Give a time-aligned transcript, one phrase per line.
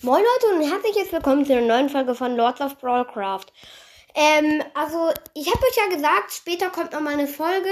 [0.00, 3.46] Moin Leute und herzlich willkommen zu einer neuen Folge von Lords of Brawlcraft.
[4.14, 7.68] Ähm, also ich habe euch ja gesagt, später kommt noch mal eine Folge.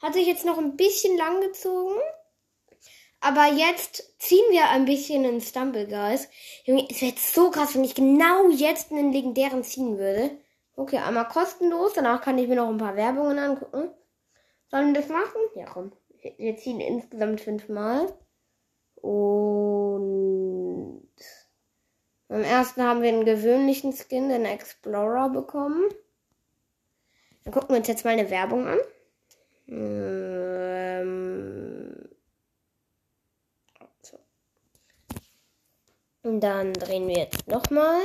[0.00, 1.96] Hat sich jetzt noch ein bisschen lang gezogen.
[3.20, 6.28] Aber jetzt ziehen wir ein bisschen in Stumble Guys.
[6.66, 10.30] Junge, es wäre jetzt so krass, wenn ich genau jetzt einen legendären ziehen würde.
[10.76, 11.94] Okay, einmal kostenlos.
[11.94, 13.90] Danach kann ich mir noch ein paar Werbungen angucken.
[14.70, 15.40] Sollen wir das machen?
[15.56, 15.90] Ja, komm.
[16.36, 18.16] Wir ziehen insgesamt fünfmal.
[18.94, 19.93] Und
[22.34, 25.88] beim ersten haben wir einen gewöhnlichen Skin, den Explorer, bekommen.
[27.44, 28.80] Dann gucken wir uns jetzt mal eine Werbung an.
[29.68, 30.48] Ähm.
[36.24, 38.02] Und dann drehen wir jetzt nochmal.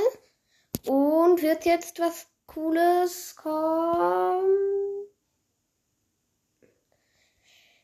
[0.86, 4.56] Und wird jetzt was Cooles kommen?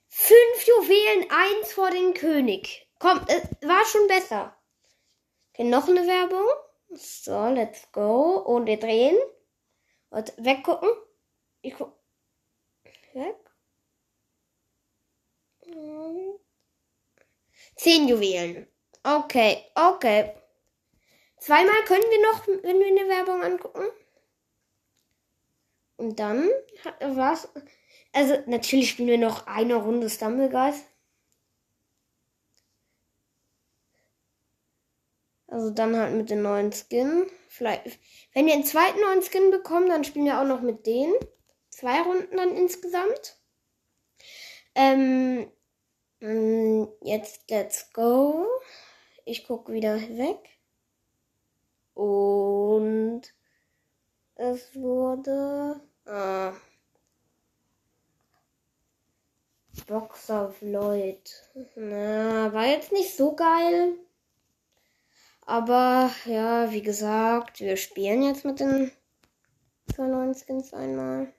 [0.06, 2.88] Fünf Juwelen, eins vor den König.
[3.00, 4.55] Komm, es war schon besser.
[5.56, 6.46] Okay, noch eine Werbung.
[6.90, 8.44] So, let's go.
[8.66, 9.16] Wir drehen.
[10.10, 10.90] Und weggucken.
[11.62, 11.98] Ich guck.
[13.14, 13.36] Weg.
[17.76, 18.68] Zehn Juwelen.
[19.02, 20.34] Okay, okay.
[21.38, 23.86] Zweimal können wir noch, wenn wir eine Werbung angucken.
[25.96, 26.50] Und dann
[27.00, 27.48] was.
[28.12, 30.84] Also natürlich spielen wir noch eine Runde Stumblegeist.
[35.48, 37.26] Also dann halt mit dem neuen Skin.
[37.48, 37.98] Vielleicht,
[38.34, 41.14] wenn wir einen zweiten neuen Skin bekommen, dann spielen wir auch noch mit denen.
[41.70, 43.38] Zwei Runden dann insgesamt.
[44.74, 45.50] Ähm,
[46.20, 48.46] mm, jetzt let's go.
[49.24, 50.38] Ich gucke wieder weg.
[51.94, 53.22] Und
[54.34, 55.80] es wurde.
[56.04, 56.52] Ah,
[59.86, 61.30] Box of Lloyd.
[61.76, 63.94] Na, war jetzt nicht so geil.
[65.46, 68.90] Aber ja, wie gesagt, wir spielen jetzt mit den
[69.94, 71.32] zwei neuen Skins einmal.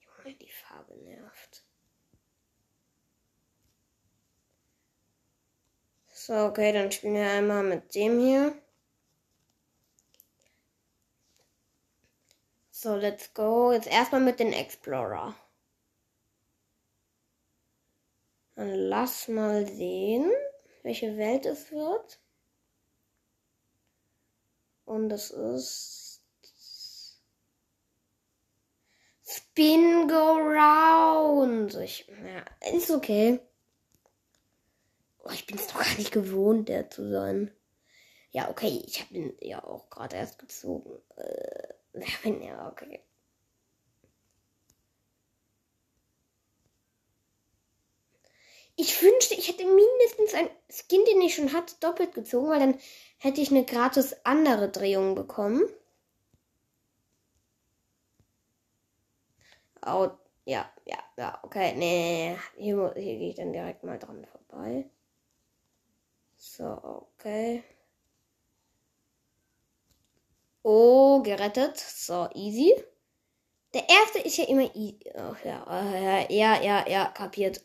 [0.00, 1.64] Junge, die Farbe nervt.
[6.06, 8.52] So, okay, dann spielen wir einmal mit dem hier.
[12.70, 13.72] So, let's go.
[13.72, 15.34] Jetzt erstmal mit den Explorer.
[18.54, 20.30] Dann lass mal sehen
[20.82, 22.20] welche Welt es wird.
[24.84, 26.22] Und es ist
[29.24, 31.74] Spin Go Round.
[31.76, 33.40] Ich, ja, ist okay.
[35.22, 37.52] Oh, ich bin es doch gar nicht gewohnt, der zu sein.
[38.32, 41.00] Ja, okay, ich habe ihn ja auch gerade erst gezogen.
[41.16, 41.74] Äh,
[42.44, 43.00] ja, okay.
[48.82, 52.78] Ich wünschte, ich hätte mindestens ein Skin, den ich schon hatte, doppelt gezogen, weil dann
[53.18, 55.68] hätte ich eine gratis andere Drehung bekommen.
[59.86, 60.08] Oh,
[60.46, 64.88] ja, ja, ja, okay, nee, hier, hier gehe ich dann direkt mal dran vorbei.
[66.38, 66.64] So,
[67.18, 67.62] okay.
[70.64, 71.76] Oh, gerettet.
[71.78, 72.74] So, easy.
[73.74, 75.00] Der erste ist ja immer easy.
[75.16, 77.62] Oh, ja, ja, ja, ja, kapiert.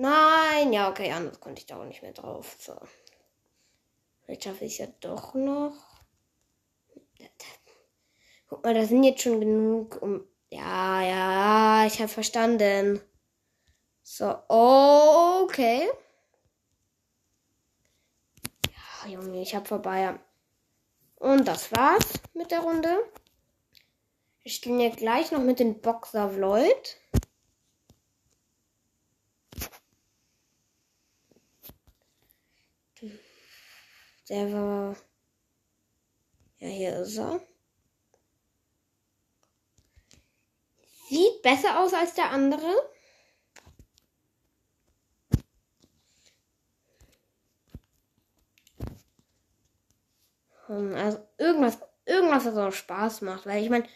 [0.00, 2.56] Nein, ja, okay, anders konnte ich da auch nicht mehr drauf.
[2.58, 2.74] So.
[4.22, 5.74] Vielleicht schaffe ich es ja doch noch.
[8.48, 10.00] Guck mal, da sind jetzt schon genug.
[10.00, 13.02] Um ja, ja, ich habe verstanden.
[14.02, 15.90] So, okay.
[19.04, 20.18] Ja, Junge, ich habe vorbei.
[21.16, 22.88] Und das war's mit der Runde.
[24.44, 26.96] Wir spielen ja gleich noch mit den Boxer Lloyd.
[34.30, 34.96] Der war.
[36.58, 37.40] Ja, hier ist er.
[41.08, 42.72] Sieht besser aus als der andere.
[50.66, 53.88] Hm, also irgendwas, irgendwas, was auch Spaß macht, weil ich meine,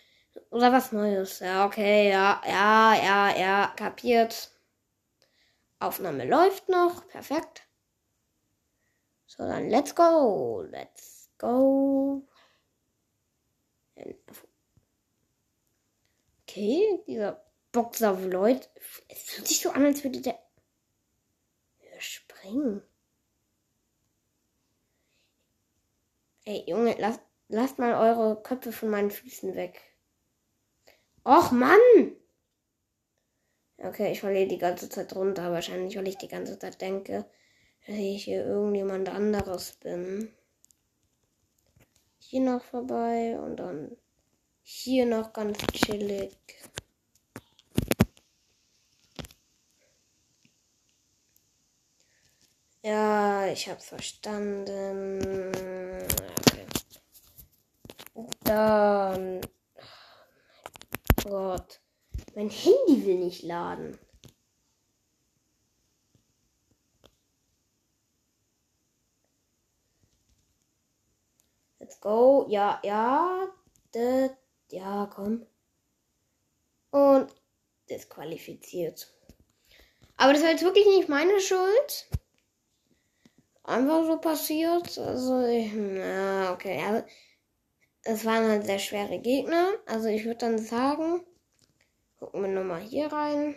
[0.50, 1.38] oder was Neues.
[1.40, 4.50] Ja, okay, ja, ja, ja, ja, kapiert.
[5.78, 7.62] Aufnahme läuft noch, perfekt.
[9.36, 10.64] So, dann let's go.
[10.70, 12.26] Let's go.
[16.42, 18.68] Okay, dieser Boxer Lloyd.
[19.08, 20.38] Es fühlt sich so an, als würde der
[21.98, 22.82] springen.
[26.44, 29.80] Ey, Junge, lasst, lasst mal eure Köpfe von meinen Füßen weg.
[31.24, 31.78] Och, Mann!
[33.78, 35.50] Okay, ich verliere die ganze Zeit runter.
[35.50, 37.24] Wahrscheinlich, weil ich die ganze Zeit denke,
[37.86, 40.32] dass ich hier irgendjemand anderes bin.
[42.18, 43.96] Hier noch vorbei und dann
[44.62, 46.36] hier noch ganz chillig.
[52.82, 55.18] Ja, ich hab's verstanden.
[56.38, 56.66] Okay.
[58.44, 59.40] Dann.
[61.24, 61.80] Oh Gott.
[62.34, 63.98] Mein Handy will nicht laden.
[71.84, 72.46] Let's go.
[72.48, 73.46] Ja, ja.
[73.92, 74.30] Das,
[74.70, 75.44] ja, komm.
[76.90, 77.28] Und
[77.90, 79.12] disqualifiziert.
[80.16, 82.08] Aber das war jetzt wirklich nicht meine Schuld.
[83.64, 84.96] Einfach so passiert.
[84.96, 86.82] Also, na, okay.
[86.88, 87.06] Aber
[88.04, 89.74] es waren halt sehr schwere Gegner.
[89.84, 91.20] Also, ich würde dann sagen,
[92.18, 93.56] gucken wir nochmal hier rein.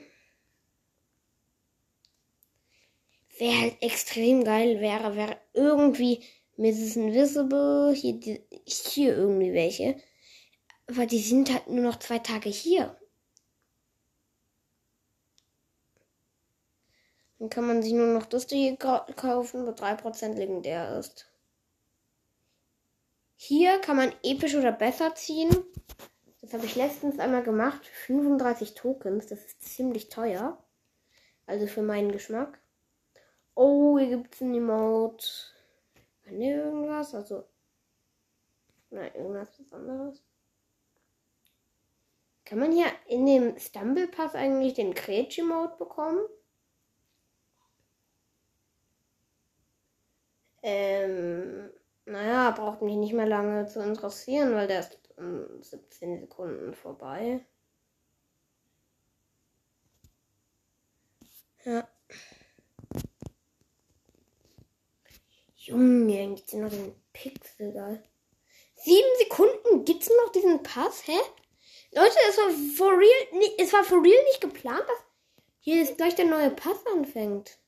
[3.37, 6.25] Wer halt extrem geil wäre, wäre irgendwie
[6.57, 6.95] Mrs.
[6.95, 9.95] Invisible, hier, die, hier irgendwie welche.
[10.87, 12.97] Aber die sind halt nur noch zwei Tage hier.
[17.39, 21.31] Dann kann man sich nur noch das hier kaufen, wo 3% legendär ist.
[23.35, 25.55] Hier kann man episch oder besser ziehen.
[26.41, 27.85] Das habe ich letztens einmal gemacht.
[27.85, 30.57] 35 Tokens, das ist ziemlich teuer.
[31.45, 32.59] Also für meinen Geschmack.
[33.53, 35.27] Oh, hier gibt es ein Emote.
[36.27, 37.15] Kann irgendwas?
[37.15, 37.47] Also.
[38.89, 40.23] Nein, irgendwas anderes.
[42.43, 46.19] Kann man hier in dem Stumble Pass eigentlich den Kretschi Mode bekommen?
[50.63, 51.69] Ähm,
[52.05, 57.45] naja, braucht mich nicht mehr lange zu interessieren, weil der ist um 17 Sekunden vorbei.
[61.65, 61.87] Ja.
[65.67, 68.01] Junge, gibt's noch den Pixel, geil.
[68.75, 71.17] Sieben Sekunden gibt's noch diesen Pass, hä?
[71.91, 74.97] Leute, es war for real, es war for real nicht geplant, dass
[75.59, 77.59] hier jetzt gleich der neue Pass anfängt.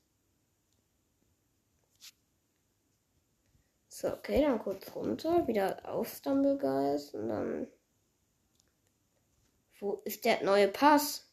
[3.88, 7.68] So, okay, dann kurz runter, wieder auf Stumblegeist und dann.
[9.78, 11.30] Wo ist der neue Pass?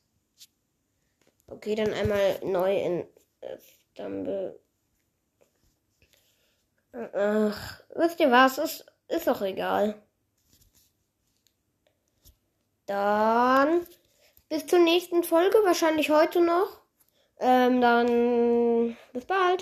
[1.48, 3.08] Okay, dann einmal neu in
[3.40, 3.58] äh,
[3.94, 4.60] Stumble.
[6.94, 8.58] Ach, wisst ihr was?
[8.58, 10.02] Ist, ist doch egal.
[12.86, 13.86] Dann
[14.50, 16.82] bis zur nächsten Folge, wahrscheinlich heute noch.
[17.40, 19.56] Ähm, dann bis bald.